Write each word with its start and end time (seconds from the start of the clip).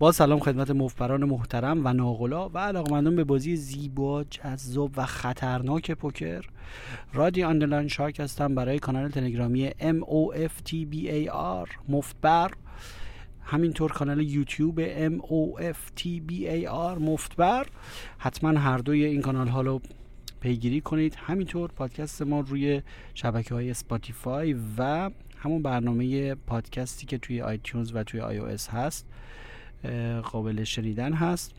با 0.00 0.12
سلام 0.12 0.38
خدمت 0.38 0.70
مفتبران 0.70 1.24
محترم 1.24 1.86
و 1.86 1.92
ناغلا 1.92 2.48
و 2.48 2.58
علاقمندان 2.58 3.16
به 3.16 3.24
بازی 3.24 3.56
زیبا 3.56 4.24
جذاب 4.24 4.90
و 4.96 5.06
خطرناک 5.06 5.90
پوکر. 5.90 6.44
رادی 7.12 7.42
underline 7.42 7.88
شارک 7.88 8.20
هستم 8.20 8.54
برای 8.54 8.78
کانال 8.78 9.08
تلگرامی 9.08 9.70
MOFTBAR 9.70 11.68
مفتبر. 11.88 12.50
همینطور 13.40 13.92
کانال 13.92 14.20
یوتیوب 14.20 14.80
MOFTBAR 15.18 17.00
مفتبر. 17.00 17.66
حتما 18.18 18.58
هر 18.58 18.78
دوی 18.78 19.04
این 19.04 19.22
کانال 19.22 19.48
ها 19.48 19.60
رو 19.60 19.80
پیگیری 20.40 20.80
کنید. 20.80 21.14
همینطور 21.14 21.70
پادکست 21.70 22.22
ما 22.22 22.40
روی 22.40 22.82
شبکه 23.14 23.54
های 23.54 23.74
Spotify 23.74 24.56
و 24.78 25.10
همون 25.36 25.62
برنامه 25.62 26.34
پادکستی 26.34 27.06
که 27.06 27.18
توی 27.18 27.42
iTunes 27.42 27.94
و 27.94 28.02
توی 28.02 28.20
آی 28.20 28.56
هست. 28.72 29.06
قابل 30.22 30.64
شنیدن 30.64 31.12
هست. 31.12 31.52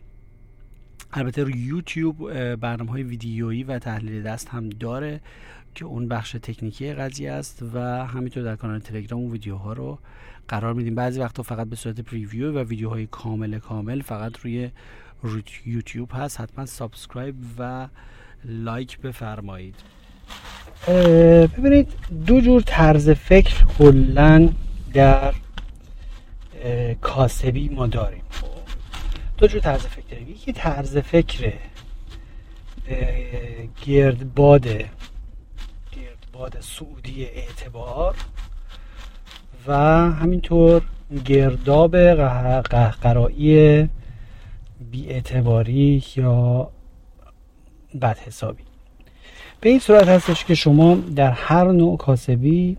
البته 1.12 1.44
روی 1.44 1.58
یوتیوب 1.58 2.34
برنامه 2.54 2.90
های 2.90 3.02
ویدیویی 3.02 3.62
و 3.64 3.78
تحلیل 3.78 4.22
دست 4.22 4.48
هم 4.48 4.68
داره 4.68 5.20
که 5.74 5.84
اون 5.84 6.08
بخش 6.08 6.36
تکنیکی 6.42 6.92
قضیه 6.92 7.32
است 7.32 7.62
و 7.74 8.06
همینطور 8.06 8.42
در 8.42 8.56
کانال 8.56 8.78
تلگرام 8.78 9.20
اون 9.20 9.30
ویدیوها 9.32 9.72
رو 9.72 9.98
قرار 10.48 10.74
میدیم. 10.74 10.94
بعضی 10.94 11.20
وقتا 11.20 11.42
فقط 11.42 11.66
به 11.66 11.76
صورت 11.76 12.00
preview 12.00 12.52
و 12.52 12.58
ویدیوهای 12.58 13.06
کامل 13.06 13.58
کامل 13.58 14.02
فقط 14.02 14.38
روی 14.38 14.70
یوتیوب 15.66 16.10
هست. 16.12 16.40
حتما 16.40 16.66
subscribe 16.66 17.34
و 17.58 17.88
لایک 18.44 19.00
بفرمایید. 19.00 19.74
ببینید 21.58 21.88
دو 22.26 22.40
جور 22.40 22.62
طرز 22.66 23.10
فکر 23.10 23.64
کلا 23.78 24.48
در 24.94 25.34
کاسبی 27.00 27.68
ما 27.68 27.86
داریم 27.86 28.22
دو 29.38 29.46
جور 29.46 29.60
طرز 29.60 29.86
فکر 29.86 30.22
یکی 30.22 30.52
طرز 30.52 30.98
فکر 30.98 31.52
گردباد 33.86 34.66
گردباد 35.92 36.60
سعودی 36.60 37.24
اعتبار 37.24 38.14
و 39.66 39.74
همینطور 40.10 40.82
گرداب 41.24 41.96
قهقرایی 42.60 43.88
بیاعتباری 44.90 46.04
یا 46.16 46.70
بد 48.02 48.18
حسابی 48.18 48.62
به 49.60 49.68
این 49.68 49.78
صورت 49.78 50.08
هستش 50.08 50.44
که 50.44 50.54
شما 50.54 50.94
در 50.94 51.30
هر 51.30 51.72
نوع 51.72 51.96
کاسبی 51.96 52.76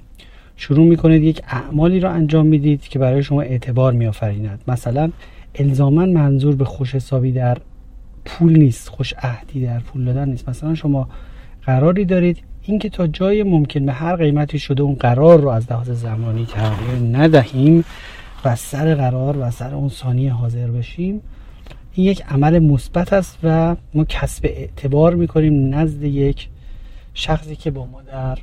شروع 0.61 0.87
می‌کنید 0.87 1.23
یک 1.23 1.41
اعمالی 1.47 1.99
را 1.99 2.11
انجام 2.11 2.45
می‌دید 2.45 2.81
که 2.81 2.99
برای 2.99 3.23
شما 3.23 3.41
اعتبار 3.41 3.93
میآفریند. 3.93 4.63
مثلا 4.67 5.11
الزاما 5.55 6.05
منظور 6.05 6.55
به 6.55 6.65
خوش 6.65 6.95
حسابی 6.95 7.31
در 7.31 7.57
پول 8.25 8.57
نیست 8.59 8.89
خوش 8.89 9.13
عهدی 9.17 9.65
در 9.65 9.79
پول 9.79 10.05
دادن 10.05 10.29
نیست. 10.29 10.49
مثلا 10.49 10.75
شما 10.75 11.09
قراری 11.65 12.05
دارید 12.05 12.37
اینکه 12.61 12.89
تا 12.89 13.07
جای 13.07 13.43
ممکن 13.43 13.85
به 13.85 13.91
هر 13.91 14.15
قیمتی 14.15 14.59
شده 14.59 14.83
اون 14.83 14.95
قرار 14.95 15.41
رو 15.41 15.49
از 15.49 15.71
لحاظ 15.71 15.89
زمانی 15.89 16.45
تغییر 16.45 17.17
ندهیم 17.17 17.85
و 18.45 18.55
سر 18.55 18.95
قرار 18.95 19.37
و 19.37 19.51
سر 19.51 19.75
اون 19.75 19.89
ثانیه 19.89 20.33
حاضر 20.33 20.67
بشیم 20.67 21.21
این 21.93 22.07
یک 22.07 22.23
عمل 22.29 22.59
مثبت 22.59 23.13
است 23.13 23.39
و 23.43 23.75
ما 23.93 24.05
کسب 24.05 24.45
اعتبار 24.45 25.15
می‌کنیم 25.15 25.75
نزد 25.75 26.03
یک 26.03 26.47
شخصی 27.13 27.55
که 27.55 27.71
با 27.71 27.85
ما 27.85 28.01
در 28.01 28.37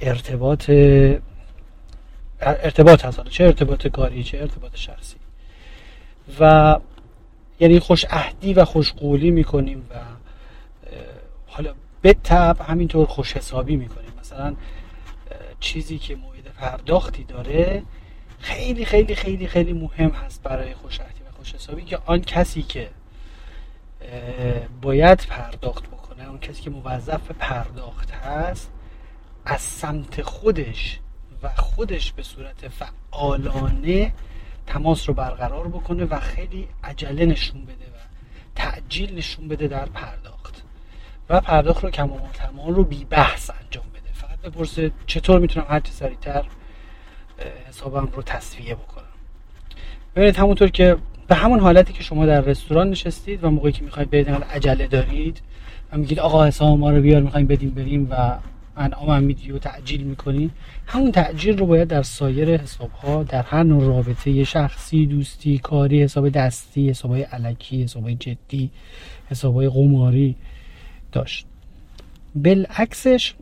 ارتباط 0.00 0.70
ارتباط 2.40 3.04
هست 3.04 3.24
چه 3.24 3.44
ارتباط 3.44 3.86
کاری 3.86 4.24
چه 4.24 4.38
ارتباط 4.38 4.76
شخصی. 4.76 5.16
و 6.40 6.76
یعنی 7.60 7.78
خوش 7.78 8.04
عهدی 8.04 8.54
و 8.54 8.64
خوش 8.64 8.92
قولی 8.92 9.30
می‌کنیم 9.30 9.86
و 9.90 9.94
حالا 11.46 11.74
به 12.02 12.12
طب 12.12 12.56
همینطور 12.68 13.06
خوش 13.06 13.36
حسابی 13.36 13.76
می‌کنیم. 13.76 14.10
مثلا 14.20 14.56
چیزی 15.60 15.98
که 15.98 16.16
موعد 16.16 16.44
پرداختی 16.58 17.24
داره 17.24 17.82
خیلی 18.38 18.84
خیلی 18.84 19.14
خیلی 19.14 19.46
خیلی 19.46 19.72
مهم 19.72 20.10
هست 20.10 20.42
برای 20.42 20.74
خوش 20.74 21.00
عهدی 21.00 21.20
و 21.28 21.32
خوش 21.36 21.54
حسابی 21.54 21.82
که 21.82 21.98
آن 22.06 22.20
کسی 22.20 22.62
که 22.62 22.90
باید 24.82 25.26
پرداخت 25.28 25.86
بکنه 25.86 26.28
اون 26.28 26.38
کسی 26.38 26.62
که 26.62 26.70
موظف 26.70 27.30
پرداخت 27.30 28.10
هست 28.10 28.70
از 29.44 29.60
سمت 29.60 30.22
خودش 30.22 30.98
و 31.42 31.48
خودش 31.48 32.12
به 32.12 32.22
صورت 32.22 32.68
فعالانه 32.68 34.12
تماس 34.66 35.08
رو 35.08 35.14
برقرار 35.14 35.68
بکنه 35.68 36.04
و 36.04 36.20
خیلی 36.20 36.68
عجله 36.84 37.26
نشون 37.26 37.62
بده 37.62 37.72
و 37.72 37.98
تعجیل 38.54 39.18
نشون 39.18 39.48
بده 39.48 39.68
در 39.68 39.86
پرداخت. 39.86 40.62
و 41.28 41.40
پرداخت 41.40 41.84
رو 41.84 41.90
کم 41.90 42.12
و 42.12 42.18
تمام 42.32 42.74
رو 42.74 42.84
بی 42.84 43.04
بحث 43.04 43.50
انجام 43.64 43.84
بده. 43.94 44.12
فقط 44.14 44.40
بپرسه 44.40 44.90
چطور 45.06 45.40
می‌تونم 45.40 45.66
هر 45.68 45.80
چه 45.80 45.92
سریعتر 45.92 46.44
حسابم 47.68 48.08
رو 48.12 48.22
تصفیه 48.22 48.74
بکنم. 48.74 49.04
ببینید 50.16 50.36
همونطور 50.36 50.68
که 50.68 50.96
به 51.28 51.34
همون 51.34 51.60
حالتی 51.60 51.92
که 51.92 52.02
شما 52.02 52.26
در 52.26 52.40
رستوران 52.40 52.90
نشستید 52.90 53.44
و 53.44 53.50
موقعی 53.50 53.72
که 53.72 53.84
می‌خواید 53.84 54.10
برید 54.10 54.28
عجله 54.28 54.86
دارید 54.86 55.42
و 55.92 55.96
میگید 55.96 56.18
آقا 56.18 56.46
حساب 56.46 56.78
ما 56.78 56.90
رو 56.90 57.00
بیار 57.00 57.22
می‌خوایم 57.22 57.46
بدیم 57.46 57.70
بریم 57.70 58.08
و 58.10 58.38
انعام 58.76 59.10
هم 59.10 59.22
میدی 59.22 59.52
و 59.52 59.58
تعجیل 59.58 60.02
می‌کنی. 60.02 60.50
همون 60.86 61.12
تعجیل 61.12 61.58
رو 61.58 61.66
باید 61.66 61.88
در 61.88 62.02
سایر 62.02 62.56
حساب 62.56 62.90
ها 62.90 63.22
در 63.22 63.42
هر 63.42 63.62
نوع 63.62 63.84
رابطه 63.84 64.44
شخصی 64.44 65.06
دوستی 65.06 65.58
کاری 65.58 66.02
حساب 66.02 66.28
دستی 66.28 66.90
حساب 66.90 67.10
های 67.10 67.22
علکی 67.22 67.82
حساب 67.82 68.02
های 68.02 68.14
جدی 68.14 68.70
حساب 69.30 69.54
های 69.54 69.68
قماری 69.68 70.36
داشت. 71.12 71.46
بالعکسش 72.34 73.34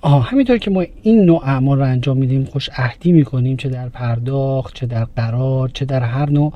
آه 0.00 0.28
همینطور 0.30 0.58
که 0.58 0.70
ما 0.70 0.84
این 1.02 1.24
نوع 1.24 1.44
اعمال 1.44 1.78
رو 1.78 1.84
انجام 1.84 2.16
میدیم 2.16 2.44
خوش 2.44 2.70
عهدی 2.76 3.12
می‌کنیم 3.12 3.56
چه 3.56 3.68
در 3.68 3.88
پرداخت 3.88 4.74
چه 4.74 4.86
در 4.86 5.04
قرار 5.04 5.68
چه 5.68 5.84
در 5.84 6.02
هر 6.02 6.30
نوع 6.30 6.52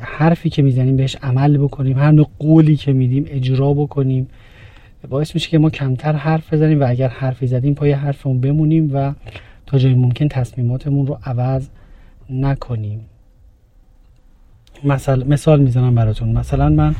حرفی 0.00 0.50
که 0.50 0.62
می‌زنیم 0.62 0.96
بهش 0.96 1.16
عمل 1.22 1.58
بکنیم 1.58 1.98
هر 1.98 2.10
نوع 2.10 2.28
قولی 2.38 2.76
که 2.76 2.92
میدیم 2.92 3.24
اجرا 3.28 3.74
بکنیم. 3.74 4.28
باعث 5.08 5.34
میشه 5.34 5.50
که 5.50 5.58
ما 5.58 5.70
کمتر 5.70 6.12
حرف 6.12 6.54
بزنیم 6.54 6.80
و 6.80 6.88
اگر 6.88 7.08
حرفی 7.08 7.46
زدیم 7.46 7.74
پای 7.74 7.92
حرفمون 7.92 8.40
بمونیم 8.40 8.90
و 8.94 9.12
تا 9.66 9.78
جای 9.78 9.94
ممکن 9.94 10.28
تصمیماتمون 10.28 11.06
رو 11.06 11.18
عوض 11.24 11.68
نکنیم. 12.30 13.00
مثال 14.84 15.24
مثال 15.28 15.60
می‌زنم 15.60 15.94
براتون. 15.94 16.28
مثلا 16.28 16.68
من 16.68 16.94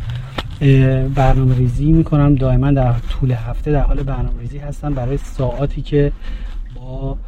برنامه 1.14 1.56
ریزی 1.56 1.92
می‌کنم. 1.92 2.34
دائما 2.34 2.72
در 2.72 2.92
طول 2.92 3.32
هفته 3.32 3.72
در 3.72 3.80
حال 3.80 4.02
برنامه 4.02 4.40
ریزی 4.40 4.58
هستم 4.58 4.94
برای 4.94 5.16
ساعاتی 5.16 5.82
که 5.82 6.12
با 6.74 7.18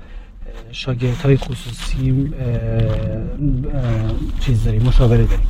شاگرد 0.72 1.16
های 1.16 1.36
خصوصی 1.36 2.32
چیز 4.40 4.64
داریم 4.64 4.82
مشاوره 4.82 5.24
داریم. 5.24 5.46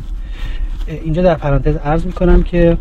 اینجا 0.86 1.22
در 1.22 1.34
پرانتز 1.34 1.76
عرض 1.76 2.06
می‌کنم 2.06 2.42
که 2.42 2.76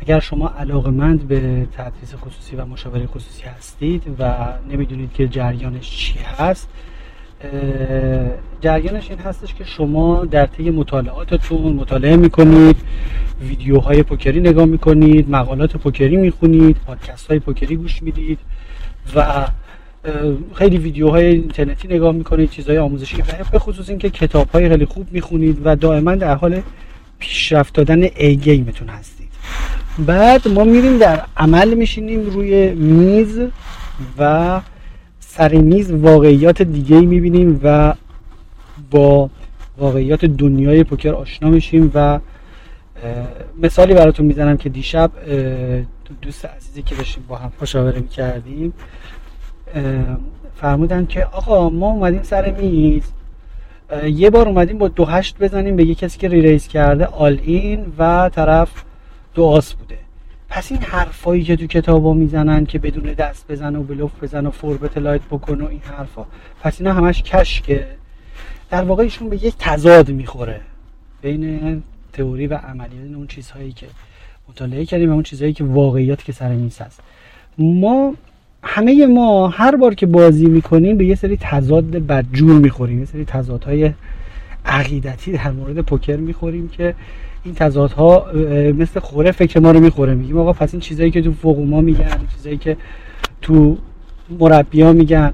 اگر 0.00 0.20
شما 0.20 0.48
علاقمند 0.48 1.28
به 1.28 1.66
تدریس 1.72 2.14
خصوصی 2.14 2.56
و 2.56 2.64
مشاوره 2.64 3.06
خصوصی 3.06 3.42
هستید 3.42 4.02
و 4.18 4.34
نمی‌دونید 4.70 5.12
که 5.12 5.28
جریانش 5.28 5.90
چی 5.90 6.18
هست 6.18 6.68
جریانش 8.60 9.10
این 9.10 9.18
هستش 9.18 9.54
که 9.54 9.64
شما 9.64 10.24
در 10.24 10.46
طی 10.46 10.70
مطالعاتتون 10.70 11.72
مطالعه 11.72 12.16
می‌کنید 12.16 12.76
ویدیوهای 13.40 14.02
پوکری 14.02 14.40
نگاه 14.40 14.64
می‌کنید 14.64 15.30
مقالات 15.30 15.76
پوکری 15.76 16.16
می‌خونید 16.16 16.76
پادکست 16.86 17.26
های 17.26 17.38
پوکری 17.38 17.76
گوش 17.76 18.02
می‌دید 18.02 18.38
و 19.14 19.46
خیلی 20.54 20.78
ویدیوهای 20.78 21.26
اینترنتی 21.26 21.88
نگاه 21.88 22.12
می‌کنید 22.12 22.50
چیزهای 22.50 22.78
آموزشی 22.78 23.22
و 23.22 23.24
به 23.52 23.58
خصوص 23.58 23.88
اینکه 23.88 24.10
کتاب 24.10 24.48
های 24.48 24.68
خیلی 24.68 24.84
خوب 24.84 25.06
می‌خونید 25.12 25.60
و 25.64 25.76
دائما 25.76 26.14
در 26.14 26.34
حال 26.34 26.62
پیشرفت 27.18 27.74
دادن 27.74 28.02
ای 28.02 28.36
گیمتون 28.36 28.88
هستید. 28.88 29.15
بعد 29.98 30.48
ما 30.48 30.64
میریم 30.64 30.98
در 30.98 31.22
عمل 31.36 31.74
میشینیم 31.74 32.26
روی 32.30 32.74
میز 32.74 33.40
و 34.18 34.60
سر 35.20 35.54
میز 35.54 35.92
واقعیات 35.92 36.62
دیگه 36.62 37.00
می‌بینیم 37.00 37.60
و 37.62 37.94
با 38.90 39.30
واقعیات 39.78 40.24
دنیای 40.24 40.84
پوکر 40.84 41.12
آشنا 41.12 41.50
میشیم 41.50 41.90
و 41.94 42.20
مثالی 43.62 43.94
براتون 43.94 44.26
می‌زنم 44.26 44.56
که 44.56 44.68
دیشب 44.68 45.10
دوست 46.22 46.44
عزیزی 46.44 46.82
که 46.82 46.94
داشتیم 46.94 47.24
با 47.28 47.36
هم 47.36 47.52
مشاوره 47.62 48.00
می‌کردیم 48.00 48.72
فرمودن 50.54 51.06
که 51.06 51.24
آقا 51.24 51.70
ما 51.70 51.90
اومدیم 51.90 52.22
سر 52.22 52.50
میز 52.50 53.02
یه 54.06 54.30
بار 54.30 54.48
اومدیم 54.48 54.78
با 54.78 54.88
دو 54.88 55.04
هشت 55.04 55.38
بزنیم 55.38 55.76
به 55.76 55.84
یه 55.84 55.94
کسی 55.94 56.18
که 56.18 56.28
re-raise 56.28 56.68
کرده 56.68 57.06
all 57.06 57.38
in 57.42 57.92
و 57.98 58.30
طرف 58.34 58.85
دو 59.36 59.44
آس 59.44 59.74
بوده. 59.74 59.98
پس 60.48 60.72
این 60.72 60.80
حرفایی 60.80 61.44
که 61.44 61.56
تو 61.56 61.66
کتابا 61.66 62.14
می‌زنن 62.14 62.66
که 62.66 62.78
بدون 62.78 63.12
دست 63.12 63.52
بزن 63.52 63.76
و 63.76 63.82
بلوف 63.82 64.10
بزن 64.22 64.46
و 64.46 64.50
four-bet 64.50 64.98
light 64.98 65.20
بکن 65.30 65.60
و 65.60 65.66
این 65.66 65.80
حرفا. 65.80 66.24
پس 66.62 66.80
اینا 66.80 66.92
همش 66.92 67.22
کشکه. 67.22 67.86
در 68.70 68.82
واقع 68.82 69.02
ایشون 69.02 69.28
به 69.28 69.44
یک 69.44 69.54
تضاد 69.58 70.10
می‌خوره. 70.10 70.60
بین 71.22 71.82
تئوری 72.12 72.46
و 72.46 72.54
عملی. 72.54 72.98
بین 72.98 73.14
اون 73.14 73.26
چیزهایی 73.26 73.72
که 73.72 73.86
مطالعه 74.48 74.84
کردیم 74.84 75.10
و 75.10 75.12
اون 75.12 75.22
چیزهایی 75.22 75.52
که 75.52 75.64
واقعیات 75.64 76.24
که 76.24 76.32
سر 76.32 76.52
میز 76.52 76.78
هست. 76.78 77.00
ما 77.58 78.14
همه 78.62 79.06
ما 79.06 79.48
هر 79.48 79.76
بار 79.76 79.94
که 79.94 80.06
بازی 80.06 80.46
می‌کنیم 80.46 80.96
به 80.96 81.04
یه 81.04 81.14
سری 81.14 81.36
تضاد 81.40 81.90
بدجور 81.90 82.60
می‌خوریم. 82.60 82.98
یه 82.98 83.04
سری 83.04 83.24
تضادهای 83.24 83.92
عقیدتی 84.64 85.32
در 85.32 85.50
مورد 85.50 85.80
پوکر 85.80 86.16
می‌خوریم 86.16 86.68
که 86.68 86.94
این 87.46 87.54
تضادها 87.54 88.32
مثل 88.72 89.00
خوره 89.00 89.32
فکر 89.32 89.60
ما 89.60 89.70
رو 89.70 89.80
می‌خوره. 89.80 90.14
میگیم 90.14 90.38
آقا 90.38 90.52
پس 90.52 90.74
این 90.74 90.80
چیزایی 90.80 91.10
که 91.10 91.22
تو 91.22 91.32
فوق 91.32 91.58
ما 91.58 91.80
میگن 91.80 92.18
چیزایی 92.36 92.56
که 92.56 92.76
تو 93.42 93.78
مربیا 94.30 94.92
میگن. 94.92 95.32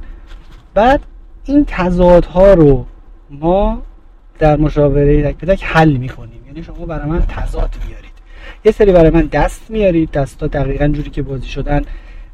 بعد 0.75 1.01
این 1.45 1.65
تضادها 1.69 2.55
رو 2.55 2.87
ما 3.31 3.83
در 4.39 4.57
مشاوره 4.57 5.33
تک 5.33 5.45
تک 5.45 5.65
حل 5.65 5.93
می‌کنیم 5.93 6.41
یعنی 6.47 6.63
شما 6.63 6.87
برای 6.87 7.11
من 7.11 7.21
تضاد 7.21 7.71
میارید. 7.87 8.13
یه 8.65 8.73
سری 8.73 8.93
برای 8.93 9.11
من 9.11 9.27
دست 9.27 9.71
میارید. 9.71 10.11
دستا 10.11 10.47
دقیقا 10.47 10.89
جوری 10.89 11.11
که 11.11 11.23
بازی 11.23 11.47
شدن 11.47 11.83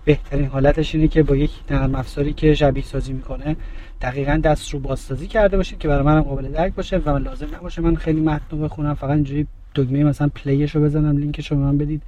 بهترین 0.05 0.47
حالتش 0.47 0.95
اینه 0.95 1.09
که 1.09 1.23
با 1.23 1.37
یک 1.37 1.51
نرم 1.71 1.95
افزاری 1.95 2.33
که 2.33 2.55
شبیه 2.55 2.85
سازی 2.85 3.13
می‌کنه 3.13 3.57
دقیقا 4.01 4.41
دست 4.45 4.71
رو 4.75 4.79
بازسازی 4.81 5.27
کرده 5.27 5.57
باشه 5.57 5.77
که 5.77 5.89
برای 5.89 6.05
منم 6.05 6.23
قابل 6.23 6.49
درک 6.49 6.75
باشه. 6.75 6.99
و 7.05 7.13
من 7.13 7.23
لازم 7.23 7.47
نباشه 7.55 7.83
من 7.83 7.97
خیلی 7.97 8.21
متن 8.21 8.61
بخونم. 8.61 8.95
فقط 8.95 9.11
اینجوری 9.11 9.47
دکمه 9.75 10.05
مثلا 10.05 10.29
پلیش 10.29 10.75
رو 10.75 10.82
بزنم 10.82 11.17
لینکش 11.17 11.50
رو 11.50 11.59
من 11.59 11.79
بدید. 11.79 12.03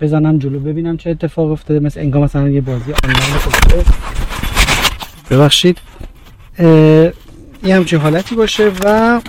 بزنم 0.00 0.38
جلو 0.38 0.60
ببینم 0.60 0.96
چه 0.96 1.10
اتفاق 1.10 1.50
افتاده. 1.50 1.80
مثل 1.80 2.00
انگار 2.00 2.24
مثلا 2.24 2.48
یه 2.48 2.60
بازی 2.60 2.92
آنلاین 3.04 3.84
ببخشید. 5.30 5.78
یه 7.64 7.76
همچین 7.76 7.98
حالتی 7.98 8.34
باشه 8.34 8.70
و 8.84 9.20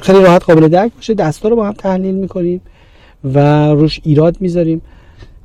خیلی 0.00 0.22
راحت 0.22 0.44
قابل 0.44 0.68
درک 0.68 0.92
باشه. 0.94 1.14
دستا 1.14 1.48
رو 1.48 1.56
با 1.56 1.66
هم 1.66 1.72
تحلیل 1.72 2.14
می‌کنیم 2.14 2.60
و 3.24 3.68
روش 3.68 4.00
ایراد 4.02 4.36
می‌ذاریم 4.40 4.82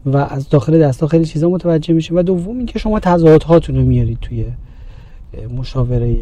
و 0.06 0.18
از 0.18 0.50
داخل 0.50 0.80
دستا 0.80 1.08
خیلی 1.08 1.26
چیزا 1.26 1.50
متوجه 1.50 1.94
میشه 1.94 2.14
و 2.16 2.24
دوم 2.24 2.58
اینکه 2.58 2.80
شما 2.80 3.00
تضادهاتون 3.00 3.76
رو 3.76 3.82
میارید 3.82 4.18
توی 4.22 4.46
مشاوره 5.58 6.18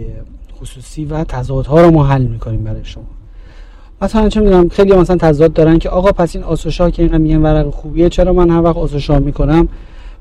خصوصی 0.60 1.06
و 1.06 1.24
تضادها 1.24 1.82
رو 1.82 1.92
ما 1.92 2.08
حل 2.08 2.22
می‌کنیم 2.22 2.64
برای 2.64 2.86
شما. 2.86 3.08
مثلا 4.02 4.30
چه 4.30 4.40
می‌دونم 4.40 4.70
خیلی 4.70 4.94
مثلا 4.94 5.18
تضاد 5.18 5.54
دارن 5.54 5.80
که 5.80 5.90
آقا 5.90 6.12
پس 6.12 6.36
این 6.36 6.44
آس 6.44 6.59
و 6.59 6.67
شاه 6.67 6.90
که 6.90 7.02
اینقدر 7.02 7.18
میگن 7.18 7.42
ورق 7.42 7.70
خوبیه 7.70 8.10
چرا 8.10 8.34
من 8.34 8.50
هر 8.50 8.62
وقت 8.62 8.78
آس 8.78 8.92
و 8.92 8.99
شاه 8.99 9.20
می‌کنم 9.20 9.68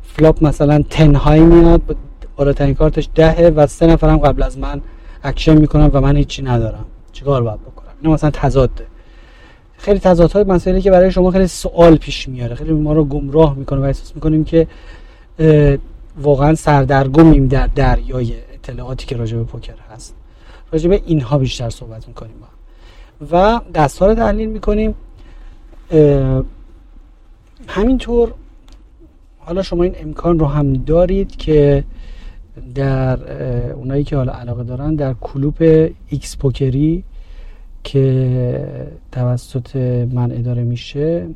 flop 0.02 0.44
مثلا 0.44 0.84
ten 0.90 1.14
high 1.14 1.40
میاد 1.40 1.96
بالاترین 2.36 2.74
کارتش 2.74 3.08
دهه 3.14 3.52
و 3.56 3.66
سه 3.66 3.86
نفرم 3.86 4.16
قبل 4.16 4.42
از 4.42 4.58
من 4.58 4.80
اکشن 5.22 5.54
می‌کنم 5.54 5.90
و 5.92 6.00
من 6.00 6.16
هیچی 6.16 6.42
ندارم. 6.42 6.84
چیکار 7.12 7.42
باید 7.42 7.60
بکنم؟ 7.60 7.90
اینو 8.02 8.14
مثلا 8.14 8.30
تضاده 8.30 8.86
خیلی 9.76 9.98
تضادهای 9.98 10.44
مسائلی 10.44 10.80
که 10.80 10.90
برای 10.90 11.10
شما 11.10 11.30
خیلی 11.30 11.46
سوال 11.46 11.96
پیش 11.96 12.28
میاره. 12.28 12.54
خیلی 12.54 12.72
ما 12.72 12.92
رو 12.92 13.04
گمراه 13.04 13.54
می‌کنه 13.54 13.80
و 13.80 13.84
احساس 13.84 14.14
می‌کنیم 14.14 14.44
که 14.44 14.66
واقعا 16.22 16.54
سردرگمیم 16.54 17.48
در 17.48 17.66
دریای 17.66 18.34
اطلاعاتی 18.54 19.06
که 19.06 19.16
راجع 19.16 19.36
به 19.36 19.44
پوکر 19.44 19.74
هست. 19.94 20.14
راجع 20.72 20.88
به 20.88 21.00
اینها 21.06 21.38
بیشتر 21.38 21.70
صحبت 21.70 22.08
می‌کنیم. 22.08 22.34
ما 22.40 22.46
و 23.32 23.60
دست 23.74 23.98
ها 23.98 24.06
رو 24.06 24.14
تحلیل 24.14 24.48
می‌کنیم. 24.48 24.94
همینطور 27.68 28.34
حالا 29.38 29.62
شما 29.62 29.82
این 29.82 29.94
امکان 30.00 30.38
رو 30.38 30.46
هم 30.46 30.72
دارید 30.72 31.36
که 31.36 31.84
در 32.74 33.18
اونایی 33.72 34.04
که 34.04 34.16
حالا 34.16 34.32
علاقه 34.32 34.64
دارن 34.64 34.94
در 34.94 35.14
کلوپ 35.20 35.90
X-Poker 36.08 36.36
ی 36.36 37.04
که 37.84 38.66
توسط 39.12 39.76
من 40.12 40.32
اداره 40.32 40.64
میشه 40.64 41.26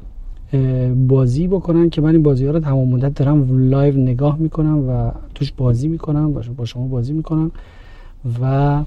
بازی 1.08 1.48
بکنن 1.48 1.90
که 1.90 2.00
من 2.00 2.10
این 2.10 2.22
بازی 2.22 2.46
ها 2.46 2.52
رو 2.52 2.60
تمام 2.60 2.88
مدت 2.88 3.14
دارم 3.14 3.68
live 3.70 3.96
نگاه 3.96 4.36
می‌کنم 4.38 4.88
و 4.88 5.12
توش 5.34 5.52
بازی 5.52 5.88
می‌کنم 5.88 6.32
با 6.32 6.64
شما 6.64 6.86
بازی 6.86 7.12
می‌کنم 7.12 7.50
و 8.42 8.82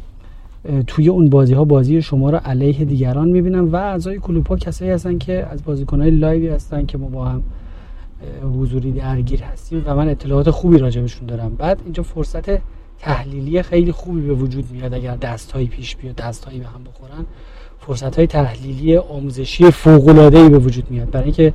توی 0.88 1.10
اون 1.10 1.30
بازی 1.30 1.54
ها 1.54 1.66
بازی 1.66 2.02
شما 2.02 2.30
رو 2.30 2.38
علیه 2.38 2.86
دیگران 2.86 3.30
می‌بینم 3.30 3.74
و 3.74 3.76
اعضای 3.76 4.20
کلوپ 4.20 4.50
ها 4.50 4.58
کسایی 4.58 4.92
هستن 4.92 5.18
که 5.18 5.48
از 5.52 5.64
بازیکن 5.64 6.02
های 6.02 6.12
لایوی 6.12 6.48
هستن 6.48 6.86
که 6.86 6.98
ما 6.98 7.08
با 7.08 7.26
هم 7.26 7.44
حضوری 8.60 8.92
درگیر 8.92 9.44
هستیم 9.44 9.84
و 9.86 9.96
من 9.96 10.10
اطلاعات 10.10 10.50
خوبی 10.50 10.78
راجبشون 10.78 11.28
دارم. 11.28 11.56
بعد 11.56 11.82
اینجا 11.84 12.04
فرصت 12.04 12.62
تحلیلی 13.00 13.62
خیلی 13.62 13.92
خوبی 13.92 14.22
به 14.22 14.34
وجود 14.34 14.72
میاد 14.72 14.94
اگر 14.94 15.16
دست 15.16 15.58
پیش 15.58 15.96
بیاد 15.96 16.16
دست 16.16 16.46
به 16.46 16.52
هم 16.52 16.84
بخورن. 16.84 17.26
فرصت 17.80 18.16
های 18.16 18.28
تحلیلی 18.28 18.98
آموزشی 18.98 19.72
فوق 19.72 20.08
العاده 20.08 20.50
به 20.50 20.58
وجود 20.58 20.92
میاد. 20.92 21.10
برای 21.10 21.24
اینکه 21.24 21.54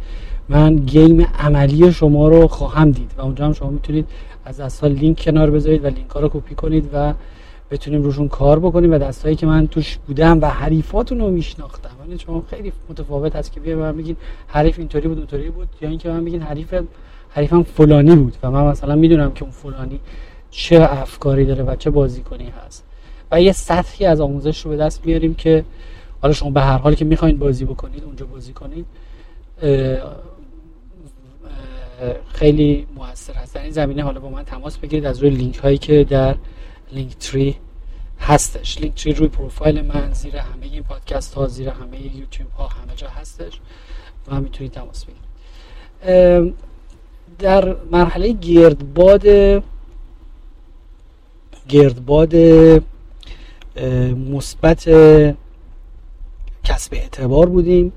من 0.48 0.76
گیم 0.76 1.26
عملی 1.38 1.92
شما 1.92 2.28
رو 2.28 2.48
خواهم 2.48 2.90
دید 2.90 3.10
و 3.18 3.22
اونجا 3.22 3.46
هم 3.46 3.52
شما 3.52 3.70
می‌تونید 3.70 4.06
از 4.44 4.60
دست 4.60 4.84
لینک 4.84 5.20
کنار 5.20 5.50
بذارید 5.50 5.84
و 5.84 5.86
لینک 5.86 6.10
ها 6.10 6.20
رو 6.20 6.28
کپی 6.28 6.54
کنید 6.54 6.90
و 6.92 7.14
بتونیم 7.72 8.02
روشون 8.02 8.28
کار 8.28 8.58
بکنیم 8.58 8.92
و 8.92 8.98
دستایی 8.98 9.36
که 9.36 9.46
من 9.46 9.66
توش 9.66 9.98
بودم 10.06 10.40
و 10.40 10.46
حریفاتون 10.46 11.18
رو 11.20 11.30
میشناختم. 11.30 11.90
یعنی 12.04 12.18
شما 12.18 12.44
خیلی 12.50 12.72
متفاوت 12.88 13.36
هست 13.36 13.52
که 13.52 13.60
بیا 13.60 13.76
من 13.76 13.96
بگین 13.96 14.16
حریف 14.46 14.78
اینطوری 14.78 15.08
بود 15.08 15.18
اونطوری 15.18 15.50
بود. 15.50 15.68
یا 15.80 15.88
اینکه 15.88 16.08
من 16.08 16.24
بگین 16.24 16.42
حریف 16.42 16.74
حریفم 17.30 17.62
فلانی 17.62 18.16
بود 18.16 18.36
و 18.42 18.50
من 18.50 18.64
مثلا 18.64 18.96
می‌دونم 18.96 19.32
که 19.32 19.42
اون 19.42 19.52
فلانی 19.52 20.00
چه 20.50 20.88
افکاری 20.90 21.44
داره 21.44 21.64
و 21.64 21.76
چه 21.76 21.90
بازیکنی 21.90 22.52
هست. 22.66 22.84
و 23.30 23.42
یه 23.42 23.52
سطحی 23.52 24.06
از 24.06 24.20
آموزش 24.20 24.60
رو 24.60 24.70
به 24.70 24.76
دست 24.76 25.06
میاریم 25.06 25.34
که 25.34 25.64
حالا 26.22 26.34
شما 26.34 26.50
به 26.50 26.60
هر 26.60 26.78
حال 26.78 26.94
که 26.94 27.04
می‌خواین 27.04 27.38
بازی 27.38 27.64
بکنید 27.64 28.04
اونجا 28.04 28.26
بازی 28.26 28.52
کنید 28.52 28.86
خیلی 32.32 32.86
موثر 32.96 33.32
هست. 33.32 33.54
در 33.54 33.62
این 33.62 33.70
زمینه 33.70 34.02
حالا 34.02 34.20
با 34.20 34.28
من 34.28 34.42
تماس 34.42 34.78
بگیرید 34.78 35.06
از 35.06 35.18
روی 35.18 35.30
لینک 35.30 35.56
هایی 35.56 35.78
که 35.78 36.04
در 36.04 36.34
لینک 36.92 37.16
تری 37.16 37.56
هستش. 38.20 38.78
لینک 38.78 39.02
تری 39.02 39.12
روی 39.12 39.28
پروفایل 39.28 39.80
من 39.80 40.12
زیر 40.12 40.36
همه 40.36 40.66
این 40.66 40.82
پادکست 40.82 41.34
ها 41.34 41.46
زیر 41.46 41.68
همه 41.68 42.16
یوتیوب 42.16 42.50
ها 42.50 42.66
همه 42.66 42.94
جا 42.96 43.08
هستش 43.08 43.60
و 44.28 44.40
مثلا 44.40 44.68
تماس 44.68 45.04
بگیرید. 45.04 46.54
در 47.38 47.76
مرحله 47.90 48.32
گردباد 48.32 49.26
گردباد 51.68 52.36
مثبت 54.32 54.84
کسب 56.64 56.94
اعتبار 56.94 57.48
بودیم. 57.48 57.92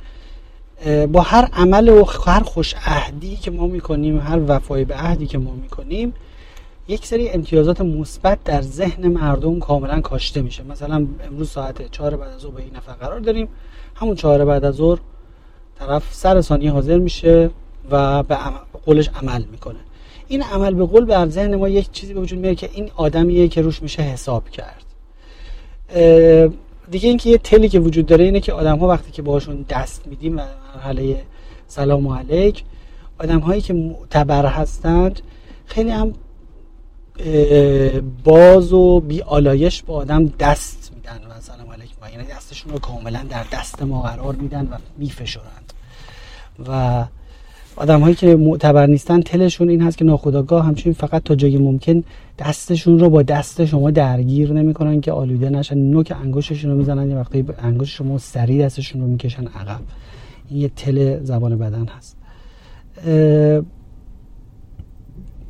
با 1.12 1.22
هر 1.22 1.50
عمل 1.54 1.90
و 1.90 2.04
هر 2.04 2.44
خوش 2.44 2.76
عهدی 2.86 3.36
که 3.36 3.52
ما 3.52 3.68
می‌کنیم 3.68 4.20
هر 4.20 4.40
وفای 4.48 4.86
به 4.86 4.96
عهدی 4.96 5.28
که 5.28 5.38
ما 5.38 5.52
می‌کنیم 5.52 6.14
یک 6.88 7.06
سری 7.06 7.30
امتیازات 7.30 7.82
مثبت 7.82 8.44
در 8.44 8.62
ذهن 8.62 9.08
مردم 9.08 9.60
کاملا 9.60 10.02
کاشته 10.02 10.42
میشه. 10.42 10.64
مثلا 10.64 11.08
امروز 11.28 11.50
ساعت 11.50 11.92
چهار 11.92 12.16
بعد 12.16 12.30
از 12.32 12.40
ظهر 12.40 12.52
به 12.52 12.62
این 12.62 12.76
نفر 12.76 12.94
قرار 12.94 13.20
داریم. 13.20 13.48
همون 13.96 14.16
چهار 14.16 14.46
بعد 14.46 14.66
از 14.66 14.76
ظهر 14.76 15.00
طرف 15.80 16.14
سر 16.14 16.42
ثانیه 16.42 16.72
حاضر 16.72 16.98
میشه 16.98 17.50
و 17.90 18.24
به 18.24 18.38
قولش 18.86 19.10
عمل 19.22 19.44
می‌کنه. 19.52 19.80
این 20.28 20.44
عمل 20.44 20.74
به 20.74 20.86
قول 20.86 21.06
بر 21.06 21.28
ذهن 21.28 21.56
ما 21.56 21.70
یک 21.70 21.92
چیزی 21.92 22.14
به 22.14 22.20
وجود 22.20 22.40
میاد 22.40 22.56
که 22.56 22.70
این 22.74 22.92
آدمیه 22.96 23.48
که 23.48 23.62
روش 23.62 23.82
میشه 23.82 24.02
حساب 24.02 24.50
کرد. 24.50 24.86
دیگه 26.92 27.10
اینکه 27.10 27.30
یه 27.30 27.38
تلی 27.38 27.70
که 27.70 27.80
وجود 27.80 28.06
داره 28.06 28.26
اینه 28.26 28.40
که 28.40 28.54
آدم 28.54 28.78
ها 28.78 28.88
وقتی 28.88 29.12
که 29.12 29.22
باشون 29.22 29.66
دست 29.70 30.08
میدیم 30.08 30.38
و 30.38 30.42
مرحله 30.76 31.22
سلام 31.68 32.08
علیک 32.08 32.64
آدم 33.20 33.40
هایی 33.40 33.62
که 33.62 33.74
معتبر 33.74 34.46
هستند 34.46 35.22
خیلی 35.66 35.90
هم 35.90 36.14
باز 38.24 38.74
و 38.74 39.00
بی 39.00 39.22
آلایش 39.22 39.84
با 39.84 39.94
آدم 39.94 40.26
دست 40.26 40.92
میدن 40.96 41.32
و 41.32 41.42
سلام 41.42 41.72
علیکم. 41.72 41.96
یعنی 42.14 42.28
دستشون 42.28 42.72
رو 42.72 42.80
کاملا 42.80 43.26
در 43.30 43.46
دست 43.54 43.84
ما 43.84 44.02
قرار 44.02 44.36
میدن 44.36 44.68
و 44.72 44.76
میفشورند 44.98 45.74
و 46.68 47.06
آدم 47.76 48.02
هایی 48.02 48.16
که 48.16 48.36
معتبر 48.36 48.88
نیستن 48.88 49.22
تلشون 49.22 49.70
این 49.70 49.82
هست 49.82 49.98
که 49.98 50.06
ناخداگاه 50.06 50.66
همچنین 50.66 50.94
فقط 50.94 51.24
تا 51.24 51.36
جایی 51.36 51.58
ممکن 51.58 52.04
دستشون 52.40 53.00
رو 53.00 53.10
با 53.10 53.22
دست 53.22 53.66
شما 53.66 53.92
درگیر 53.92 54.54
نمی‌کنن 54.54 55.02
که 55.02 55.12
آلوده 55.12 55.50
نشن. 55.50 55.78
نوک 55.78 56.14
انگشتشون 56.24 56.72
رو 56.72 56.78
می‌زنن 56.78 57.10
یه 57.10 57.16
وقتی 57.16 57.46
انگشت 57.58 57.96
شما 57.96 58.18
سریع 58.18 58.66
دستشون 58.66 59.02
رو 59.02 59.08
می‌کشن 59.08 59.48
عقب. 59.48 59.80
این 60.50 60.62
یه 60.62 60.70
تل 60.70 61.24
زبان 61.24 61.58
بدن 61.58 61.86
هست. 61.86 62.18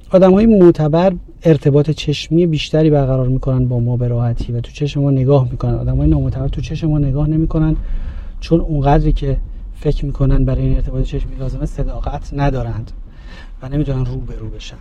آدم 0.09 0.33
های 0.33 0.45
معتبر 0.45 1.13
ارتباط 1.45 1.89
چشمی 1.89 2.45
بیشتری 2.45 2.89
برقرار 2.89 3.27
می‌کنن 3.27 3.67
با 3.67 3.79
ما 3.79 3.97
به 3.97 4.07
راحتی 4.07 4.51
و 4.51 4.61
تو 4.61 4.71
چشم 4.71 5.01
ما 5.01 5.11
نگاه 5.11 5.51
می‌کنن. 5.51 5.73
آدم 5.73 5.97
های 5.97 6.07
نامعتبر 6.07 6.47
تو 6.47 6.61
چشم 6.61 6.87
ما 6.87 6.99
نگاه 6.99 7.27
نمی‌کنن 7.29 7.75
چون 8.39 8.59
اونقدری 8.59 9.11
که 9.11 9.37
فکر 9.79 10.05
می‌کنن 10.05 10.45
برای 10.45 10.61
این 10.61 10.75
ارتباط 10.75 11.03
چشمی 11.03 11.35
لازمه 11.35 11.65
صداقت 11.65 12.29
ندارند 12.33 12.91
و 13.61 13.69
نمی‌تونن 13.69 14.05
رو 14.05 14.17
به 14.17 14.35
رو 14.35 14.49
بشن. 14.49 14.77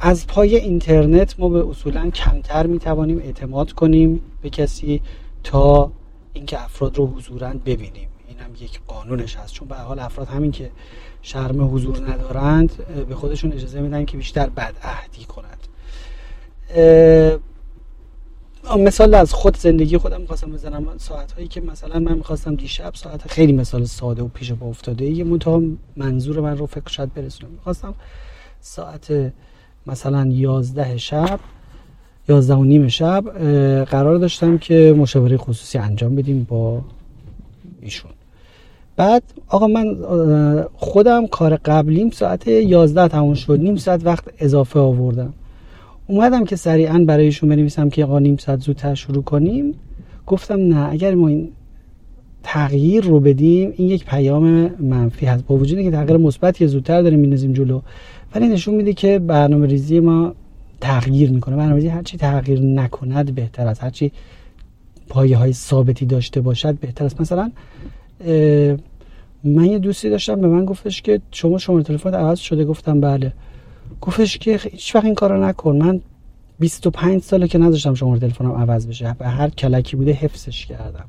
از 0.00 0.26
پای 0.26 0.56
اینترنت 0.56 1.34
ما 1.38 1.48
به 1.48 1.68
اصولا 1.68 2.10
کمتر 2.10 2.66
می‌توانیم 2.66 3.18
اعتماد 3.18 3.72
کنیم 3.72 4.20
به 4.42 4.50
کسی 4.50 5.00
تا 5.44 5.92
اینکه 6.32 6.64
افراد 6.64 6.96
رو 6.96 7.06
حضورا 7.06 7.52
ببینیم. 7.66 8.08
این 8.46 8.54
یک 8.60 8.80
قانونش 8.86 9.36
هست. 9.36 9.52
چون 9.52 9.68
به 9.68 9.74
حال 9.74 9.98
افراد 9.98 10.28
همین 10.28 10.50
که 10.50 10.70
شرم 11.22 11.74
حضور 11.74 12.10
ندارند 12.10 12.72
به 13.08 13.14
خودشون 13.14 13.52
اجازه 13.52 13.80
میدن 13.80 14.04
که 14.04 14.16
بیشتر 14.16 14.48
بد 14.48 14.74
عهدی 14.82 15.24
کنند 15.24 15.58
مثال 18.78 19.14
از 19.14 19.32
خود 19.32 19.56
زندگی 19.56 19.98
خودم 19.98 20.20
می‌خواستم 20.20 20.52
بزنم. 20.52 20.98
ساعت 20.98 21.32
هایی 21.32 21.48
که 21.48 21.60
مثلا 21.60 21.98
من 21.98 22.14
می‌خواستم 22.14 22.54
دیشب 22.54 22.94
ساعت 22.94 23.28
خیلی 23.28 23.52
مثال 23.52 23.84
ساده 23.84 24.22
و 24.22 24.28
پیش 24.28 24.52
با 24.52 24.66
افتاده. 24.66 25.04
یه 25.04 25.24
منتها 25.24 25.62
منظور 25.96 26.40
من 26.40 26.56
رو 26.56 26.66
فکر 26.66 26.88
شاید 26.88 27.14
برسونم. 27.14 27.52
می‌خواستم 27.52 27.94
ساعت 28.60 29.32
مثلا 29.86 30.26
یازده 30.26 30.96
شب 30.96 31.40
یازده 32.28 32.54
و 32.54 32.64
نیم 32.64 32.88
شب 32.88 33.24
قرار 33.84 34.18
داشتم 34.18 34.58
که 34.58 34.94
مشاوره 34.98 35.36
خصوصی 35.36 35.78
انجام 35.78 36.16
بدیم 36.16 36.44
با 36.44 36.80
ایشون. 37.80 38.10
بعد 38.98 39.22
آقا 39.48 39.66
من 39.66 39.96
خودم 40.74 41.26
کار 41.26 41.56
قبلیم 41.56 42.10
ساعت 42.10 42.48
یازده 42.48 43.08
تموم 43.08 43.34
شد. 43.34 43.60
نیم 43.60 43.76
ساعت 43.76 44.06
وقت 44.06 44.24
اضافه 44.38 44.78
آوردم. 44.80 45.32
اومدم 46.06 46.44
که 46.44 46.56
سریعا 46.56 46.98
برایشون 46.98 47.48
بنویسم 47.48 47.88
که 47.88 48.04
آقا 48.04 48.18
نیم 48.18 48.36
ساعت 48.36 48.60
زودتر 48.60 48.94
شروع 48.94 49.22
کنیم. 49.22 49.74
گفتم 50.26 50.60
نه 50.60 50.92
اگر 50.92 51.14
ما 51.14 51.28
این 51.28 51.48
تغییر 52.42 53.04
رو 53.04 53.20
بدیم 53.20 53.72
این 53.76 53.88
یک 53.88 54.04
پیام 54.04 54.70
منفی 54.80 55.26
هست. 55.26 55.46
با 55.46 55.56
وجودی 55.56 55.84
که 55.84 55.90
تغییر 55.90 56.16
مثبتی 56.16 56.66
زودتر 56.66 57.02
داریم 57.02 57.20
میندازیم 57.20 57.52
جلو. 57.52 57.80
ولی 58.34 58.48
نشون 58.48 58.74
میده 58.74 58.92
که 58.92 59.18
برنامه 59.18 59.66
ریزی 59.66 60.00
ما 60.00 60.34
تغییر 60.80 61.30
می‌کنه. 61.30 61.56
برنامه 61.56 61.74
ریزی 61.74 61.88
هرچی 61.88 62.16
تغییر 62.16 62.60
نکند 62.60 63.34
بهتر 63.34 63.66
است. 63.66 63.82
هرچی 63.82 64.12
پایه 65.08 65.36
های 65.36 65.52
ثابتی 65.52 66.06
داشته 66.06 66.40
باشد 66.40 66.78
بهتر 66.78 67.04
است. 67.04 67.20
مثلا 67.20 67.50
من 69.44 69.64
یه 69.64 69.78
دوستی 69.78 70.10
داشتم 70.10 70.40
به 70.40 70.48
من 70.48 70.64
گفتش 70.64 71.02
که 71.02 71.20
شما 71.30 71.58
شماره 71.58 71.82
تلفن 71.82 72.14
عوض 72.14 72.38
شده. 72.38 72.64
گفتم 72.64 73.00
بله. 73.00 73.32
گفتش 74.00 74.38
که 74.38 74.56
هیچ 74.56 74.94
وقت 74.94 75.04
این 75.04 75.14
کارو 75.14 75.44
نکن. 75.44 75.76
من 75.76 76.00
25 76.58 77.22
ساله 77.22 77.48
که 77.48 77.58
نذاشتم 77.58 77.94
شماره 77.94 78.20
تلفنم 78.20 78.52
عوض 78.52 78.86
بشه. 78.86 79.16
به 79.18 79.26
هر 79.28 79.48
کلکی 79.48 79.96
بوده 79.96 80.12
حفظش 80.12 80.66
کردم. 80.66 81.04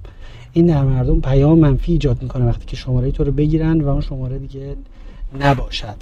این 0.53 0.65
در 0.65 0.83
مردم 0.83 1.21
پیام 1.21 1.59
منفی 1.59 1.91
ایجاد 1.91 2.21
می‌کنه 2.21 2.45
وقتی 2.45 2.65
که 2.65 2.75
شماره 2.75 3.11
تو 3.11 3.23
رو 3.23 3.31
بگیرن 3.31 3.81
و 3.81 3.89
اون 3.89 4.01
شماره 4.01 4.39
دیگه 4.39 4.75
نباشد. 5.39 5.95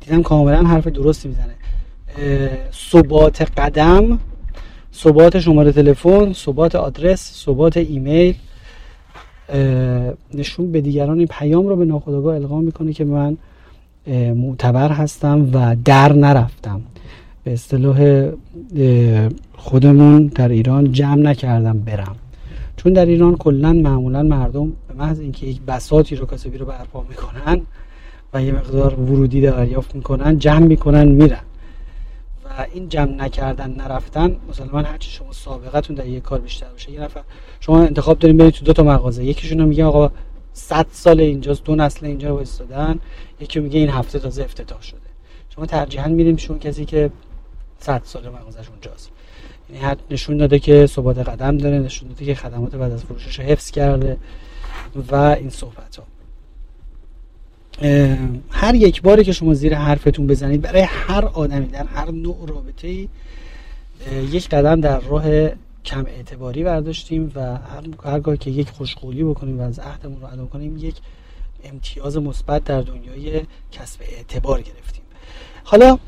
دیدم 0.00 0.22
کاملا 0.22 0.62
حرف 0.62 0.86
درستی 0.86 1.28
می‌زنه. 1.28 1.54
ثبات 2.90 3.42
قدم 3.42 4.18
ثبات 4.94 5.40
شماره 5.40 5.72
تلفن 5.72 6.32
ثبات 6.32 6.74
آدرس 6.74 7.44
ثبات 7.44 7.76
ایمیل 7.76 8.34
نشون 10.34 10.72
به 10.72 10.80
دیگران 10.80 11.18
این 11.18 11.26
پیام 11.30 11.66
رو 11.66 11.76
به 11.76 11.84
ناخودآگاه 11.84 12.34
القا 12.34 12.60
می‌کنه 12.60 12.92
که 12.92 13.04
من 13.04 13.36
معتبر 14.34 14.92
هستم 14.92 15.48
و 15.52 15.76
در 15.84 16.12
نرفتم. 16.12 16.80
به 17.44 17.52
اصطلاح 17.52 18.28
خودمون 19.56 20.26
در 20.26 20.48
ایران 20.48 20.92
جمع 20.92 21.22
نکردم 21.22 21.78
برم. 21.78 22.16
چون 22.76 22.92
در 22.92 23.06
ایران 23.06 23.36
کلا 23.36 23.72
معمولا 23.72 24.22
مردم 24.22 24.72
به 24.88 24.94
محض 24.98 25.20
اینکه 25.20 25.46
یک 25.46 25.60
بساتی 25.62 26.16
رو 26.16 26.26
کاسبی 26.26 26.58
رو 26.58 26.66
برپا 26.66 27.04
می‌کنن 27.08 27.60
و 28.34 28.42
یه 28.42 28.52
مقدار 28.52 29.00
ورودی 29.00 29.40
دریافت 29.40 29.94
می‌کنن 29.94 30.38
جمع 30.38 30.66
می‌کنن 30.66 31.08
میرن. 31.08 31.38
این 32.62 32.88
جمع 32.88 33.10
نکردن 33.10 33.70
نرفتن 33.70 34.36
مثلا 34.50 34.82
هرچی 34.82 35.10
شما 35.10 35.32
سابقتون 35.32 35.96
در 35.96 36.06
یک 36.06 36.22
کار 36.22 36.40
بیشتر 36.40 36.66
باشه. 36.66 36.90
یه 36.90 37.00
نفر 37.00 37.20
شما 37.60 37.82
انتخاب 37.82 38.18
داریم 38.18 38.36
برید 38.36 38.54
تو 38.54 38.64
دو 38.64 38.72
تا 38.72 38.82
مغازه. 38.82 39.24
یکیشون 39.24 39.60
رو 39.60 39.66
میگه 39.66 39.84
آقا 39.84 40.10
100 40.52 40.86
سال 40.90 41.20
اینجاست 41.20 41.64
دو 41.64 41.74
نسل 41.74 42.06
اینجا 42.06 42.28
رو 42.28 42.34
وایستادن 42.34 43.00
یکی 43.40 43.60
میگه 43.60 43.78
این 43.78 43.88
هفته 43.88 44.18
تازه 44.18 44.42
افتتاح 44.42 44.82
شده. 44.82 44.98
شما 45.54 45.66
ترجیحاً 45.66 46.08
میریم 46.08 46.36
شون 46.36 46.58
کسی 46.58 46.84
که 46.84 47.10
100 47.78 48.02
سال 48.04 48.28
مغازش 48.28 48.68
اونجاست. 48.68 49.10
یعنی 49.70 49.82
حد 49.84 49.98
نشون 50.10 50.36
داده 50.36 50.58
که 50.58 50.86
ثبات 50.86 51.18
قدم 51.18 51.58
داره 51.58 51.78
نشون 51.78 52.08
داده 52.08 52.24
که 52.24 52.34
خدمات 52.34 52.76
بعد 52.76 52.92
از 52.92 53.04
فروشش 53.04 53.38
رو 53.38 53.44
حفظ 53.44 53.70
کرده 53.70 54.16
و 55.10 55.14
این 55.14 55.50
صحبت 55.50 55.96
ها 55.96 56.04
هر 58.50 58.74
یک 58.74 59.02
باری 59.02 59.24
که 59.24 59.32
شما 59.32 59.54
زیر 59.54 59.74
حرفتون 59.74 60.26
بزنید 60.26 60.62
برای 60.62 60.82
هر 60.82 61.24
آدمی 61.24 61.66
در 61.66 61.86
هر 61.86 62.10
نوع 62.10 62.36
رابطه 62.48 62.88
ای 62.88 63.08
یک 64.32 64.48
قدم 64.48 64.80
در 64.80 65.00
راه 65.00 65.24
کم 65.84 66.06
اعتباری 66.06 66.64
برداشتیم 66.64 67.32
و 67.34 67.40
هر 67.40 67.82
هرگاه 68.04 68.36
که 68.36 68.50
یک 68.50 68.70
خوشقولی 68.70 69.24
بکنیم 69.24 69.58
و 69.60 69.62
از 69.62 69.78
عهدمون 69.78 70.20
رو 70.20 70.26
ادا 70.32 70.46
کنیم 70.46 70.76
یک 70.78 70.94
امتیاز 71.64 72.16
مثبت 72.16 72.64
در 72.64 72.80
دنیای 72.80 73.42
کسب 73.72 74.00
اعتبار 74.16 74.60
گرفتیم. 74.60 75.02
حالا 75.64 75.98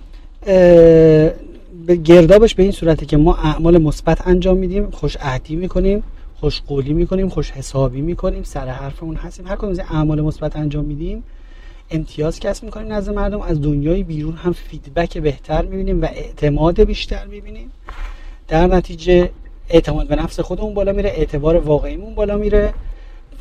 گردابش 2.04 2.54
به 2.54 2.62
این 2.62 2.72
صورته 2.72 3.06
که 3.06 3.16
ما 3.16 3.34
اعمال 3.34 3.78
مثبت 3.78 4.26
انجام 4.26 4.56
میدیم 4.56 4.90
خوش 4.90 5.16
عهدی 5.16 5.56
می‌کنیم 5.56 6.02
خوش 6.34 6.60
قولی 6.60 6.92
می‌کنیم 6.92 7.28
خوش 7.28 7.50
حسابی 7.50 8.00
می‌کنیم 8.00 8.42
سر 8.42 8.68
حرفمون 8.68 9.16
هستیم. 9.16 9.46
هر 9.46 9.56
کدوم 9.56 9.70
از 9.70 9.78
اعمال 9.78 10.20
مثبت 10.20 10.56
انجام 10.56 10.84
میدیم 10.84 11.22
امتیاز 11.90 12.40
کسب 12.40 12.64
می‌کنیم 12.64 12.92
نزد 12.92 13.12
مردم. 13.14 13.40
از 13.40 13.62
دنیای 13.62 14.02
بیرون 14.02 14.34
هم 14.34 14.52
فیدبک 14.52 15.18
بهتر 15.18 15.62
می‌بینیم 15.62 16.02
و 16.02 16.04
اعتماد 16.04 16.80
بیشتر 16.80 17.26
می‌بینیم. 17.26 17.70
در 18.48 18.66
نتیجه 18.66 19.30
اعتماد 19.68 20.08
به 20.08 20.16
نفس 20.16 20.40
خودمون 20.40 20.74
بالا 20.74 20.92
میره 20.92 21.08
اعتبار 21.08 21.56
واقعیمون 21.56 22.14
بالا 22.14 22.36
میره 22.36 22.74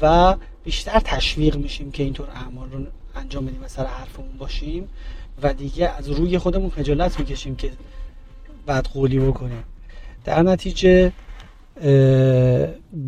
و 0.01 0.35
بیشتر 0.63 0.99
تشویق 0.99 1.55
میشیم 1.55 1.91
که 1.91 2.03
اینطور 2.03 2.27
اعمال 2.35 2.71
رو 2.71 2.79
انجام 3.15 3.45
بدیم 3.45 3.63
و 3.63 3.67
سر 3.67 3.85
حرفمون 3.85 4.37
باشیم 4.37 4.89
و 5.41 5.53
دیگه 5.53 5.89
از 5.89 6.09
روی 6.09 6.37
خودمون 6.37 6.69
خجالت 6.69 7.19
می‌کشیم 7.19 7.55
که 7.55 7.71
بعد 8.65 8.85
قولی 8.93 9.19
بکنیم. 9.19 9.63
در 10.25 10.41
نتیجه 10.41 11.11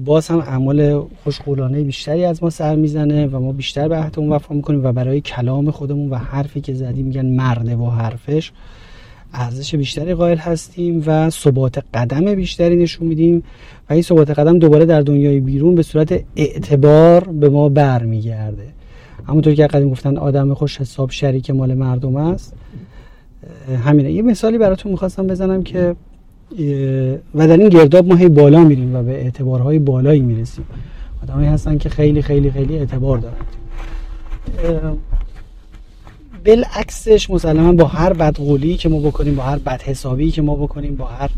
باز 0.06 0.28
هم 0.28 0.40
اعمال 0.40 1.08
خوشقولانه 1.24 1.84
بیشتری 1.84 2.26
از 2.26 2.44
ما 2.44 2.50
سر 2.50 2.76
می‌زنه 2.76 3.28
و 3.28 3.40
ما 3.40 3.52
بیشتر 3.52 3.88
به 3.88 3.96
عهدمون 3.96 4.30
وفا 4.30 4.56
می‌کنیم 4.56 4.86
و 4.86 4.92
برای 4.92 5.22
کلام 5.22 5.72
خودمون 5.72 6.10
و 6.10 6.16
حرفی 6.16 6.62
که 6.62 6.74
زدیم 6.74 7.06
میگن 7.06 7.26
مرده 7.26 7.76
و 7.76 7.90
حرفش 7.90 8.52
ارزش 9.34 9.76
بیشتری 9.76 10.14
قائل 10.14 10.38
هستیم 10.38 11.04
و 11.06 11.30
ثبات 11.30 11.84
قدم 11.94 12.36
بیشتری 12.36 12.76
نشون 12.76 13.08
میدیم 13.08 13.44
و 13.90 13.94
این 13.94 14.02
ثبات 14.02 14.30
قدم 14.30 14.60
دوباره 14.60 14.86
در 14.86 15.02
دنیای 15.02 15.40
بیرون 15.40 15.76
به 15.76 15.84
صورت 15.84 16.24
اعتبار 16.36 17.24
به 17.24 17.50
ما 17.50 17.70
برمیگرده. 17.70 18.68
همونطور 19.28 19.54
که 19.54 19.68
قدیم 19.68 19.90
گفتن 19.90 20.18
آدم 20.18 20.54
خوش 20.54 20.82
حساب 20.82 21.12
شریک 21.12 21.50
مال 21.50 21.74
مردم 21.74 22.16
است. 22.16 22.54
همینه. 23.86 24.12
یه 24.12 24.22
مثالی 24.22 24.58
براتون 24.58 24.92
می‌خواستم 24.92 25.28
بزنم 25.28 25.64
که 25.64 25.96
و 27.36 27.48
در 27.48 27.58
این 27.58 27.70
گرداب 27.70 28.08
ما 28.08 28.16
هی 28.16 28.30
بالا 28.30 28.64
میریم 28.64 28.96
و 28.96 29.04
به 29.04 29.12
اعتبارهای 29.12 29.80
بالایی 29.80 30.22
می‌رسیم. 30.22 30.66
آدمایی 31.24 31.48
هستن 31.48 31.78
که 31.78 31.90
خیلی 31.90 32.22
خیلی 32.22 32.52
خیلی 32.52 32.78
اعتبار 32.78 33.18
دارند 33.18 33.48
بالعکسش 36.46 37.30
مسلما 37.30 37.74
با 37.74 37.86
هر 37.86 38.14
بدقولی 38.14 38.78
که 38.78 38.90
ما 38.90 39.00
بکنیم 39.00 39.36
با 39.36 39.44
هر 39.44 39.58
بدحسابی 39.58 40.32
که 40.32 40.42
ما 40.42 40.56
بکنیم 40.56 40.96
با 40.96 41.06
هر 41.06 41.30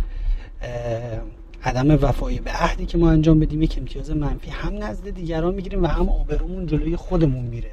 عدم 1.63 1.91
وفایی 1.91 2.39
به 2.39 2.51
عهدی 2.51 2.85
که 2.85 2.97
ما 2.97 3.11
انجام 3.11 3.39
بدیم 3.39 3.61
یک 3.61 3.77
امتیاز 3.77 4.11
منفی 4.11 4.49
هم 4.51 4.83
نزد 4.83 5.09
دیگران 5.09 5.55
می‌گیریم 5.55 5.83
و 5.83 5.87
هم 5.87 6.09
آبرومون 6.09 6.67
جلوی 6.67 6.95
خودمون 6.95 7.45
میره. 7.45 7.71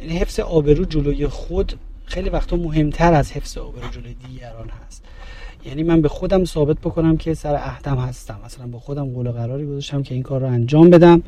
یعنی 0.00 0.18
حفظ 0.18 0.40
آبرو 0.40 0.84
جلوی 0.84 1.26
خود 1.26 1.72
خیلی 2.04 2.30
وقتا 2.30 2.56
مهمتر 2.56 3.14
از 3.14 3.32
حفظ 3.32 3.58
آبرو 3.58 3.88
جلوی 3.90 4.14
دیگران 4.28 4.68
هست. 4.86 5.04
یعنی 5.66 5.82
من 5.82 6.00
به 6.00 6.08
خودم 6.08 6.44
ثابت 6.44 6.78
بکنم 6.78 7.16
که 7.16 7.34
سر 7.34 7.54
عهدم 7.54 7.96
هستم. 7.96 8.38
مثلا 8.44 8.66
با 8.66 8.78
خودم 8.78 9.04
قول 9.04 9.30
قراری 9.30 9.66
گذاشتم 9.66 10.02
که 10.02 10.14
این 10.14 10.22
کار 10.22 10.40
رو 10.40 10.46
انجام 10.46 10.90
بدم. 10.90 11.22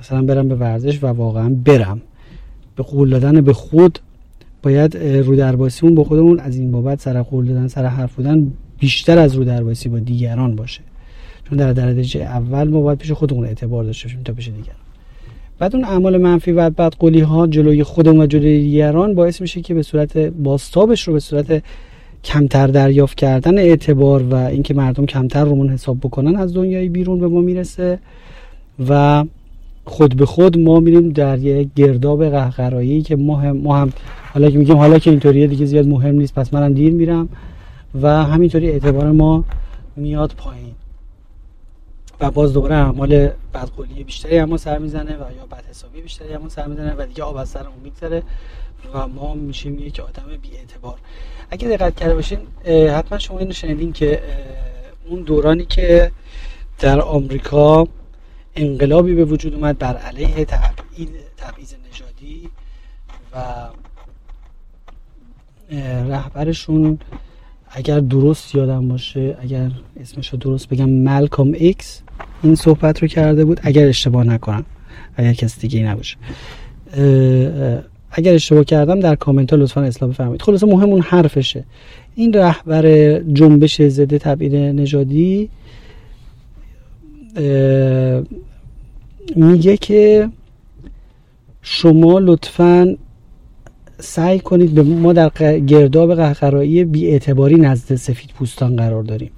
مثلا 0.00 0.22
برم 0.22 0.48
به 0.48 0.54
ورزش 0.54 1.04
و 1.04 1.06
واقعا 1.06 1.56
برم. 1.64 2.00
به 2.76 2.82
قول 2.82 3.10
دادن 3.10 3.40
به 3.40 3.52
خود 3.52 3.98
باید 4.62 4.96
رو 4.96 5.36
درباسیمون 5.36 5.94
با 5.94 6.04
خودمون 6.04 6.40
از 6.40 6.56
این 6.56 6.70
بابت 6.70 7.00
سر 7.00 7.22
قول 7.22 7.46
دادن 7.46 7.68
سر 7.68 7.86
حرف 7.86 8.14
بودن 8.14 8.52
بیشتر 8.78 9.18
از 9.18 9.34
رو 9.34 9.44
درباسی 9.44 9.88
با 9.88 9.98
دیگران 9.98 10.56
باشه. 10.56 10.80
چون 11.48 11.58
در 11.58 11.72
درجه 11.72 12.20
اول 12.20 12.68
ما 12.68 12.80
باید 12.80 12.98
پیش 12.98 13.12
خودمون 13.12 13.44
اعتبار 13.44 13.84
داشته 13.84 14.08
باشیم 14.08 14.22
تا 14.22 14.32
پیش 14.32 14.44
دیگران. 14.44 14.78
بعد 15.58 15.76
اون 15.76 15.84
اعمال 15.84 16.16
منفی 16.16 16.52
و 16.52 16.70
بدقولی 16.70 17.20
ها 17.20 17.46
جلوی 17.46 17.84
خودمون 17.84 18.20
و 18.20 18.26
جلوی 18.26 18.60
دیگران 18.60 19.14
باعث 19.14 19.40
میشه 19.40 19.60
که 19.60 19.74
به 19.74 19.82
صورت 19.82 20.16
باستابش 20.16 21.08
رو 21.08 21.12
به 21.14 21.20
صورت 21.20 21.62
کمتر 22.24 22.66
دریافت 22.66 23.16
کردن 23.16 23.58
اعتبار 23.58 24.22
و 24.22 24.34
اینکه 24.34 24.74
مردم 24.74 25.06
کمتر 25.06 25.44
رومون 25.44 25.68
حساب 25.68 25.98
بکنن 25.98 26.36
از 26.36 26.54
دنیای 26.54 26.88
بیرون 26.88 27.20
به 27.20 27.28
ما 27.28 27.40
می‌رسه 27.40 27.98
و 28.88 29.24
خود 29.84 30.16
به 30.16 30.26
خود 30.26 30.58
ما 30.58 30.80
میریم 30.80 31.08
در 31.08 31.38
یک 31.38 31.68
گرداب 31.76 32.28
قهقرایی 32.28 33.02
که 33.02 33.16
ما 33.16 33.36
هم, 33.36 33.56
ما 33.56 33.76
هم 33.76 33.92
حالا 34.34 34.50
که 34.50 34.58
میگیم 34.58 34.76
حالا 34.76 34.98
که 34.98 35.10
اینطوریه 35.10 35.46
دیگه 35.46 35.66
زیاد 35.66 35.86
مهم 35.86 36.14
نیست 36.14 36.34
پس 36.34 36.54
منم 36.54 36.74
دیر 36.74 36.92
میرم 36.92 37.28
و 38.02 38.24
همینطوری 38.24 38.70
اعتبار 38.70 39.12
ما 39.12 39.44
میاد 39.96 40.34
پایین. 40.36 40.74
و 42.20 42.30
باز 42.30 42.52
دوباره 42.52 42.74
اعمال 42.74 43.30
بدقولی 43.54 44.04
بیشتری 44.04 44.38
اما 44.38 44.56
سر 44.56 44.78
می‌زنه 44.78 45.12
و 45.12 45.20
یا 45.38 45.46
بد 45.50 45.64
حسابی 45.70 46.00
بیشتری 46.00 46.34
اما 46.34 46.48
سر 46.48 46.66
می‌زنه 46.66 46.94
و 46.98 47.06
دیگه 47.06 47.22
آب 47.22 47.36
از 47.36 47.48
سر 47.48 47.60
اون 47.60 47.84
میگذره. 47.84 48.22
و 48.94 49.08
ما 49.08 49.34
میشیم 49.34 49.78
یک 49.78 50.00
آدم 50.00 50.22
بی 50.42 50.56
اعتبار 50.56 50.98
اگه 51.50 51.68
دقت 51.68 51.96
کرده 51.96 52.14
باشین 52.14 52.38
حتما 52.66 53.18
شما 53.18 53.38
اینو 53.38 53.52
شنیدین 53.52 53.92
که 53.92 54.22
اون 55.06 55.22
دورانی 55.22 55.64
که 55.64 56.10
در 56.78 57.00
آمریکا 57.00 57.88
انقلابی 58.56 59.14
به 59.14 59.24
وجود 59.24 59.54
اومد 59.54 59.78
بر 59.78 59.96
علیه 59.96 60.44
تبعیض 61.36 61.74
نژادی 61.90 62.48
و 63.32 63.38
رهبرشون 66.08 66.98
اگر 67.70 68.00
درست 68.00 68.54
یادم 68.54 68.88
باشه 68.88 69.36
اگر 69.40 69.70
اسمش 70.00 70.28
رو 70.28 70.38
درست 70.38 70.68
بگم 70.68 70.90
ملکام 70.90 71.52
ایکس 71.52 72.02
این 72.42 72.54
صحبت 72.54 73.02
رو 73.02 73.08
کرده 73.08 73.44
بود. 73.44 73.60
اگر 73.62 73.88
اشتباه 73.88 74.24
نکنم 74.24 74.64
اگر 75.16 75.32
کس 75.32 75.58
دیگه 75.58 75.82
نباشه. 75.82 76.16
اگر 78.10 78.34
اشتباه 78.34 78.64
کردم 78.64 79.00
در 79.00 79.14
کامنت 79.14 79.50
ها 79.50 79.56
لطفا 79.56 79.80
اصلاح 79.80 80.10
بفرمایید. 80.10 80.42
خلاصه 80.42 80.66
مهم 80.66 80.90
اون 80.90 81.00
حرفشه. 81.00 81.64
این 82.14 82.32
رهبر 82.32 83.18
جنبش 83.18 83.82
ضد 83.82 84.16
تبعیض 84.16 84.54
نژادی 84.54 85.50
میگه 89.36 89.76
که 89.76 90.28
شما 91.62 92.18
لطفا 92.18 92.96
سعی 94.00 94.38
کنید 94.38 94.74
به 94.74 94.82
ما 94.82 95.12
در 95.12 95.58
گرداب 95.58 96.14
قهقرایی 96.14 96.84
بیاعتباری 96.84 97.54
نزد 97.56 97.94
سفید 97.94 98.30
پوستان 98.30 98.76
قرار 98.76 99.02
داریم. 99.02 99.30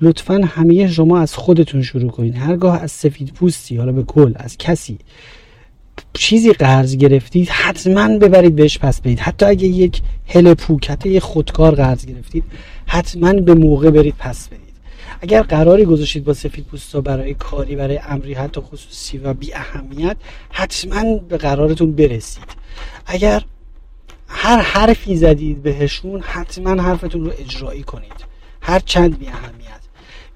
لطفا 0.00 0.40
همه 0.44 0.88
شما 0.88 1.18
از 1.18 1.34
خودتون 1.34 1.82
شروع 1.82 2.10
کنید. 2.10 2.34
هرگاه 2.34 2.82
از 2.82 2.90
سفید 2.90 3.32
پوستی 3.32 3.76
حالا 3.76 3.92
به 3.92 4.02
کل 4.02 4.32
از 4.36 4.56
کسی 4.58 4.98
چیزی 6.16 6.52
قرض 6.52 6.96
گرفتید 6.96 7.48
حتما 7.48 8.18
ببرید 8.18 8.56
بهش 8.56 8.78
پس 8.78 9.00
بدید. 9.00 9.20
حتی 9.20 9.46
اگه 9.46 9.66
یک 9.66 10.02
هل 10.26 10.54
پوکته 10.54 11.10
یک 11.10 11.22
خودکار 11.22 11.74
قرض 11.74 12.06
گرفتید 12.06 12.44
حتما 12.86 13.32
به 13.32 13.54
موقع 13.54 13.90
برید 13.90 14.14
پس 14.18 14.48
بدید. 14.48 14.66
اگر 15.20 15.42
قراری 15.42 15.84
گذاشتید 15.84 16.24
با 16.24 16.34
سفید 16.34 16.66
پوستا 16.66 17.00
برای 17.00 17.34
کاری 17.34 17.76
برای 17.76 18.00
امری 18.08 18.34
حتی 18.34 18.60
خصوصی 18.60 19.18
و 19.18 19.34
بی 19.34 19.54
اهمیت 19.54 20.16
حتما 20.50 21.18
به 21.18 21.36
قرارتون 21.36 21.92
برسید. 21.92 22.44
اگر 23.06 23.42
هر 24.28 24.60
حرفی 24.60 25.16
زدید 25.16 25.62
بهشون 25.62 26.20
حتما 26.20 26.82
حرفتون 26.82 27.24
رو 27.24 27.32
اجرایی 27.38 27.82
کنید. 27.82 28.26
هر 28.60 28.78
چند 28.78 29.18
بی 29.18 29.26
اهمیت. 29.28 29.80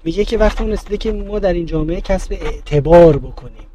میگه 0.03 0.25
که 0.25 0.37
وقتی 0.37 0.63
اون 0.63 0.77
که 0.99 1.11
ما 1.11 1.39
در 1.39 1.53
این 1.53 1.65
جامعه 1.65 2.01
کسب 2.01 2.31
اعتبار 2.31 3.17
بکنیم. 3.17 3.70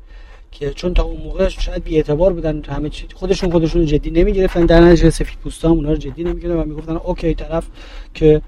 که 0.58 0.70
چون 0.70 0.94
تا 0.94 1.02
اون 1.02 1.20
موقع 1.20 1.48
شاید 1.48 1.84
بی 1.84 1.96
اعتبار 1.96 2.32
بودن 2.32 2.62
همه 2.68 2.88
چی 2.88 3.06
خودشون 3.14 3.50
خودشون 3.50 3.86
جدی 3.86 4.10
نمی‌گرفتن. 4.10 4.66
در 4.66 4.80
نتیجه 4.80 5.10
سفید 5.10 5.38
پوستا 5.38 5.68
هم 5.68 5.74
اونا 5.74 5.90
رو 5.90 5.96
جدی 5.96 6.24
نمی‌گرفتن 6.24 6.60
و 6.60 6.64
می‌گفتن 6.64 6.96
اوکی 6.96 7.34
طرف 7.34 7.66
که 8.14 8.42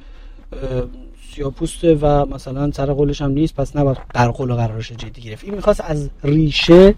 سیاپوسته 1.35 1.95
و 1.95 2.27
مثلا 2.27 2.71
سر 2.71 2.93
قولش 2.93 3.23
هم 3.23 3.31
نیست 3.31 3.55
پس 3.55 3.77
نباید 3.77 3.99
در 4.15 4.31
قول 4.31 4.55
قرارش 4.55 4.93
جدی 4.93 5.23
گرفت. 5.23 5.45
این 5.45 5.55
می‌خواست 5.55 5.81
از 5.85 6.11
ریشه 6.25 6.95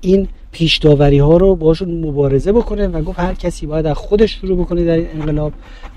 این 0.00 0.28
پیش 0.52 0.78
داوری 0.78 1.18
ها 1.18 1.36
رو 1.36 1.56
باشون 1.56 2.04
مبارزه 2.04 2.52
بکنه 2.52 2.88
و 2.88 3.02
گفت 3.02 3.18
هر 3.18 3.34
کسی 3.34 3.66
باید 3.66 3.86
از 3.86 3.96
خودش 3.96 4.40
شروع 4.40 4.58
بکنه 4.58 4.84
در 4.84 4.92
این 4.92 5.08
انقلاب 5.12 5.52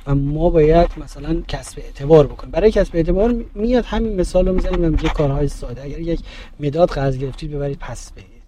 و 0.07 0.15
ما 0.15 0.49
باید 0.49 0.89
مثلا 1.03 1.41
کسب 1.47 1.79
اعتبار 1.79 2.27
بکنیم. 2.27 2.51
برای 2.51 2.71
کسب 2.71 2.95
اعتبار 2.95 3.35
میاد 3.55 3.85
همین 3.85 4.19
مثال 4.19 4.47
رو 4.47 4.53
می‌زنیم 4.53 4.85
و 4.85 4.89
میگه 4.89 5.09
کارهای 5.09 5.47
ساده. 5.47 5.83
اگر 5.83 5.99
یک 5.99 6.19
مداد 6.59 6.89
قرض 6.89 7.17
گرفتید 7.17 7.51
ببرید 7.51 7.77
پس 7.79 8.11
بدید 8.11 8.38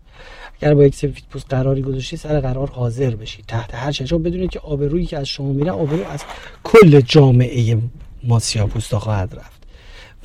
اگر 0.62 0.74
با 0.74 0.86
یک 0.86 0.96
سفید 0.96 1.24
پوست 1.30 1.46
قراری 1.50 1.82
گذاشتید 1.82 2.20
سر 2.20 2.40
قرار 2.40 2.70
حاضر 2.70 3.10
بشید 3.10 3.46
تحت 3.48 3.76
هر 3.76 3.92
چه 3.92 4.18
بدونید 4.18 4.50
که 4.50 4.60
آبرویی 4.60 5.06
که 5.06 5.18
از 5.18 5.28
شما 5.28 5.54
میره 5.54 5.72
آبرو 5.72 6.08
از 6.08 6.24
کل 6.64 7.02
جامعه 7.02 7.78
ما 8.24 8.40
سیاپوستا 8.40 9.00
خواهد 9.00 9.36
رفت 9.36 9.62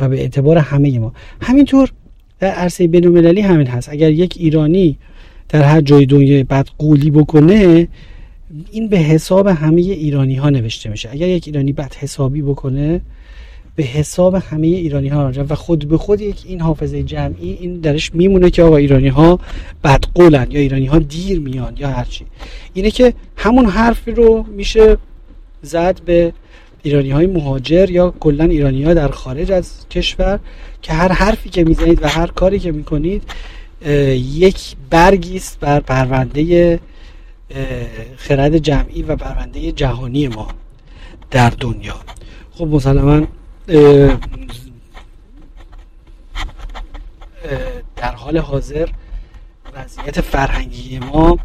و 0.00 0.08
به 0.08 0.20
اعتبار 0.20 0.58
همه 0.58 0.98
ما. 0.98 1.12
همینطور 1.40 1.92
در 2.40 2.48
عرصه 2.48 2.86
بینالمللی 2.86 3.40
همین 3.40 3.66
هست. 3.66 3.88
اگر 3.88 4.10
یک 4.10 4.34
ایرانی 4.38 4.98
در 5.48 5.62
هر 5.62 5.80
جای 5.80 6.06
دنیا 6.06 6.44
بد 6.44 6.68
قولی 6.78 7.10
بکنه 7.10 7.88
این 8.70 8.88
به 8.88 8.98
حساب 8.98 9.46
همه 9.46 9.80
ایرانی 9.80 10.34
ها 10.34 10.50
نوشته 10.50 10.88
میشه. 10.88 11.10
اگر 11.12 11.28
یک 11.28 11.46
ایرانی 11.46 11.72
بد 11.72 11.94
حسابی 11.94 12.42
بکنه 12.42 13.00
به 13.76 13.82
حساب 13.82 14.34
همه 14.34 14.66
ایرانی 14.66 15.08
ها 15.08 15.32
و 15.48 15.54
خود 15.54 15.88
به 15.88 15.98
خود 15.98 16.20
یک 16.20 16.42
این 16.46 16.60
حافظه 16.60 17.02
جمعی 17.02 17.52
این 17.52 17.80
درش 17.80 18.14
میمونه 18.14 18.50
که 18.50 18.62
آقا 18.62 18.76
ایرانی 18.76 19.08
ها 19.08 19.40
بدقولن 19.84 20.46
یا 20.50 20.60
ایرانی 20.60 20.86
ها 20.86 20.98
دیر 20.98 21.40
میان 21.40 21.74
یا 21.76 21.88
هرچی 21.88 22.24
اینه 22.74 22.90
که 22.90 23.14
همون 23.36 23.66
حرفی 23.66 24.10
رو 24.10 24.44
میشه 24.48 24.96
زد 25.62 26.00
به 26.04 26.32
ایرانی 26.82 27.10
های 27.10 27.26
مهاجر 27.26 27.90
یا 27.90 28.14
کلا 28.20 28.44
ایرانی 28.44 28.82
ها 28.84 28.94
در 28.94 29.08
خارج 29.08 29.52
از 29.52 29.88
کشور 29.88 30.38
که 30.82 30.92
هر 30.92 31.12
حرفی 31.12 31.48
که 31.48 31.64
می‌زنید 31.64 32.02
و 32.02 32.08
هر 32.08 32.26
کاری 32.26 32.58
که 32.58 32.72
می‌کنید 32.72 33.22
یک 34.12 34.76
برگی 34.90 35.36
است 35.36 35.60
بر 35.60 35.80
پرونده 35.80 36.80
خرد 38.16 38.58
جمعی 38.58 39.02
و 39.02 39.16
پرونده 39.16 39.72
جهانی 39.72 40.28
ما 40.28 40.48
در 41.30 41.50
دنیا. 41.50 41.96
خب 42.52 42.66
مسلما 42.66 43.26
در 47.96 48.14
حال 48.16 48.38
حاضر 48.38 48.88
وضعیت 49.74 50.20
فرهنگی 50.20 50.98
ما 50.98 51.38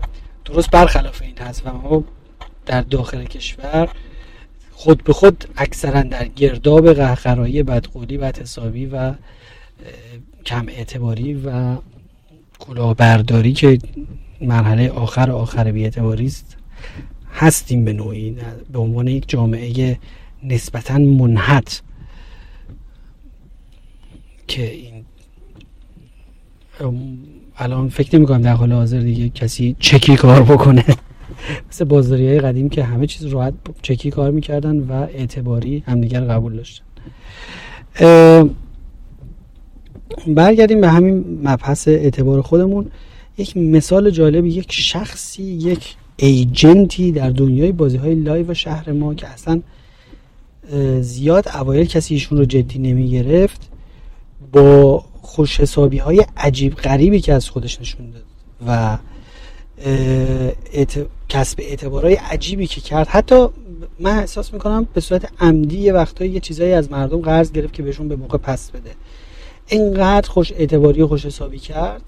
درست 0.46 0.72
برخلاف 0.72 1.22
این 1.22 1.38
هست 1.38 1.68
و 1.68 1.74
ما 1.74 2.04
در 2.66 2.82
داخل 2.82 3.24
کشور 3.24 3.90
خود 4.72 5.04
به 5.04 5.14
خود 5.14 5.46
اکثرا 5.58 6.02
در 6.02 6.28
گرداب 6.28 6.94
قهقرایی 6.94 7.64
بدقولی 7.64 8.18
و 8.18 8.32
حسابی 8.42 8.86
و 8.86 9.14
کم 10.46 10.66
اعتباری 10.70 11.34
و 11.34 11.78
کلاهبرداری 12.60 13.54
که 13.54 13.80
مرحله 14.42 14.90
آخر 14.90 15.32
آخر 15.32 15.72
بیاعتباری 15.72 16.26
است 16.26 16.58
هستیم 17.34 17.86
به 17.86 17.94
نوعی 17.94 18.38
به 18.72 18.80
عنوان 18.80 19.08
یک 19.08 19.30
جامعه 19.30 20.00
نسبتا 20.44 20.98
منحت 20.98 21.82
که 24.52 24.72
این 24.72 25.06
الان 27.58 27.90
فکر 27.90 28.16
نمی 28.16 28.26
کنم 28.26 28.42
در 28.42 28.54
حال 28.54 28.72
حاضر 28.72 29.00
دیگه 29.00 29.30
کسی 29.30 29.76
چکی 29.80 30.16
کار 30.16 30.42
بکنه. 30.42 30.86
مثل 31.70 31.86
بازاری 31.86 32.28
های 32.28 32.40
قدیم 32.40 32.70
که 32.70 32.84
همه 32.84 33.08
چیز 33.08 33.26
راحت 33.26 33.54
چکی 33.82 34.12
کار 34.12 34.32
می‌کردن 34.32 34.80
و 34.80 34.92
اعتباری 34.92 35.84
همدیگر 35.88 36.22
قبول 36.22 36.56
داشتن. 36.56 36.86
برگردیم 40.28 40.82
به 40.82 40.90
همین 40.90 41.40
مبحث 41.44 41.88
اعتبار 41.88 42.42
خودمون. 42.42 42.92
یک 43.38 43.58
مثال 43.58 44.10
جالب 44.10 44.46
یک 44.46 44.72
شخصی 44.72 45.44
یک 45.44 45.96
agent 46.18 46.96
ی 46.96 47.12
در 47.12 47.30
دنیای 47.30 47.72
بازی 47.72 47.98
های 47.98 48.16
live 48.16 48.54
شهر 48.54 48.92
ما 48.92 49.14
که 49.14 49.28
اصلا 49.28 49.62
زیاد 51.02 51.48
اوایل 51.48 51.86
کسی 51.86 52.14
ایشون 52.14 52.38
رو 52.38 52.46
جدی 52.46 52.80
نمی 52.80 53.10
گرفت 53.10 53.71
با 54.52 55.04
خوش 55.22 55.60
حسابی 55.60 55.98
های 55.98 56.26
عجیب 56.38 56.76
غریبی 56.76 57.22
که 57.22 57.34
از 57.34 57.50
خودش 57.50 57.82
نشون 57.82 58.12
داد 58.12 58.24
و 58.68 58.98
کسب 61.30 61.60
اعتبارهای 61.62 62.14
عجیبی 62.16 62.68
که 62.68 62.82
کرد. 62.82 63.08
حتی 63.08 63.48
من 64.00 64.18
احساس 64.18 64.54
می‌کنم 64.54 64.88
به 64.94 65.02
صورت 65.02 65.30
عمدی 65.40 65.78
یه 65.78 65.94
وقتایی 65.94 66.32
یه 66.32 66.40
چیزایی 66.40 66.74
از 66.74 66.92
مردم 66.92 67.22
قرض 67.22 67.52
گرفت 67.52 67.74
که 67.74 67.84
بهشون 67.84 68.08
به 68.08 68.16
موقع 68.16 68.38
پس 68.38 68.72
بده. 68.72 68.92
اینقدر 69.68 70.30
خوش 70.30 70.52
اعتباری 70.52 71.02
و 71.02 71.08
خوش 71.08 71.26
حسابی 71.26 71.60
کرد 71.60 72.02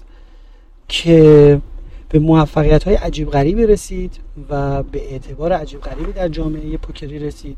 که 0.88 1.60
به 2.08 2.18
موفقیت 2.18 2.84
های 2.84 2.94
عجیب 2.94 3.30
غریبی 3.30 3.66
رسید 3.66 4.16
و 4.48 4.82
به 4.82 5.12
اعتبار 5.12 5.52
عجیب 5.52 5.80
غریبی 5.80 6.12
در 6.12 6.28
جامعه 6.28 6.76
پوکری 6.76 7.18
رسید 7.18 7.56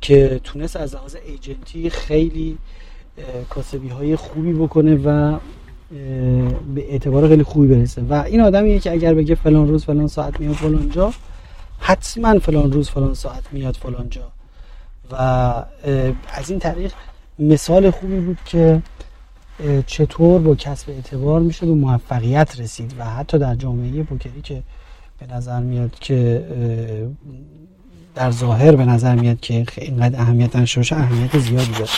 که 0.00 0.40
تونست 0.44 0.76
از 0.76 0.94
لحاظ 0.94 1.16
ایجنتی 1.26 1.90
خیلی 1.90 2.58
کاسبی 3.50 3.88
های 3.88 4.16
خوبی 4.16 4.52
بکنه 4.52 4.94
و 4.94 5.38
به 6.74 6.92
اعتبار 6.92 7.28
خیلی 7.28 7.42
خوبی 7.42 7.66
برسه. 7.66 8.02
و 8.02 8.12
این 8.12 8.40
آدمیه 8.40 8.78
که 8.78 8.92
اگر 8.92 9.14
بگه 9.14 9.34
فلان 9.34 9.68
روز 9.68 9.84
فلان 9.84 10.06
ساعت 10.06 10.40
میاد 10.40 10.54
فلان 10.54 10.90
جا 10.90 11.12
حتما 11.78 12.38
فلان 12.38 12.72
روز 12.72 12.90
فلان 12.90 13.14
ساعت 13.14 13.42
میاد 13.52 13.76
فلان 13.76 14.08
جا. 14.10 14.32
و 15.10 15.14
از 16.28 16.50
این 16.50 16.58
طریق 16.58 16.92
مثال 17.38 17.90
خوبی 17.90 18.20
بود 18.20 18.38
که 18.44 18.82
چطور 19.86 20.40
با 20.40 20.54
کسب 20.54 20.90
اعتبار 20.90 21.40
میشه 21.40 21.66
به 21.66 21.72
موفقیت 21.72 22.60
رسید. 22.60 22.94
و 22.98 23.04
حتی 23.04 23.38
در 23.38 23.54
جامعه 23.54 24.02
پوکری 24.02 24.40
که 24.42 24.62
به 25.18 25.34
نظر 25.34 25.60
میاد 25.60 25.94
که 26.00 26.44
در 28.16 28.30
ظاهر 28.30 28.76
به 28.76 28.84
نظر 28.84 29.14
میاد 29.14 29.40
که 29.40 29.64
اینقدر 29.76 30.20
اهمیت 30.20 30.56
نشه 30.56 30.96
اهمیت 30.96 31.38
زیادی 31.38 31.72
داره. 31.72 31.90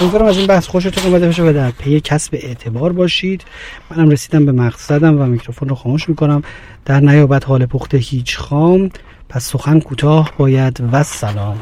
امیدوارم 0.00 0.26
از 0.26 0.38
این 0.38 0.46
بحث 0.46 0.66
خوشتون 0.66 1.04
اومده 1.04 1.26
باشه 1.26 1.42
و 1.42 1.52
در 1.52 1.70
پی 1.70 2.00
کسب 2.00 2.34
اعتبار 2.34 2.92
باشید. 2.92 3.44
منم 3.90 4.10
رسیدم 4.10 4.46
به 4.46 4.52
مقصدم 4.52 5.20
و 5.20 5.26
میکروفون 5.26 5.68
رو 5.68 5.74
خاموش 5.74 6.08
می‌کنم. 6.08 6.42
در 6.84 7.00
نیابت 7.00 7.48
حال 7.48 7.66
پخته 7.66 7.98
هیچ 7.98 8.38
خام 8.38 8.90
پس 9.28 9.44
سخن 9.44 9.80
کوتاه 9.80 10.32
باید 10.38 10.82
و 10.92 11.02
سلام. 11.02 11.60